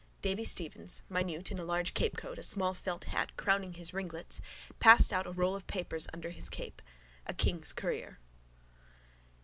Davy 0.23 0.43
Stephens, 0.43 1.03
minute 1.09 1.51
in 1.51 1.59
a 1.59 1.63
large 1.63 1.93
capecoat, 1.93 2.39
a 2.39 2.41
small 2.41 2.73
felt 2.73 3.03
hat 3.03 3.37
crowning 3.37 3.73
his 3.73 3.93
ringlets, 3.93 4.41
passed 4.79 5.13
out 5.13 5.27
with 5.27 5.35
a 5.37 5.39
roll 5.39 5.55
of 5.55 5.67
papers 5.67 6.07
under 6.11 6.31
his 6.31 6.49
cape, 6.49 6.81
a 7.27 7.35
king's 7.35 7.71
courier. 7.71 8.17